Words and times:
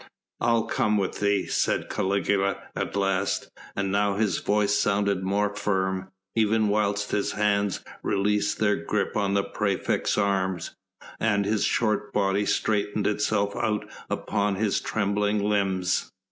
"I'll 0.39 0.63
come 0.63 0.97
with 0.97 1.19
thee," 1.19 1.45
said 1.45 1.87
Caligula 1.87 2.57
at 2.75 2.95
last, 2.95 3.51
and 3.75 3.91
now 3.91 4.15
his 4.15 4.39
voice 4.39 4.75
sounded 4.75 5.21
more 5.21 5.55
firm, 5.55 6.09
even 6.35 6.69
whilst 6.69 7.11
his 7.11 7.33
hands 7.33 7.81
released 8.01 8.57
their 8.57 8.77
grip 8.77 9.15
on 9.15 9.35
the 9.35 9.43
praefect's 9.43 10.17
arm 10.17 10.59
and 11.19 11.45
his 11.45 11.65
short 11.65 12.11
body 12.13 12.47
straightened 12.47 13.05
itself 13.05 13.55
out 13.55 13.87
upon 14.09 14.55
his 14.55 14.79
trembling 14.81 15.43
limbs. 15.47 16.11